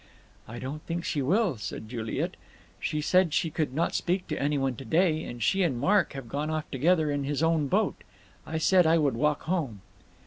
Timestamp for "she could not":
3.35-3.93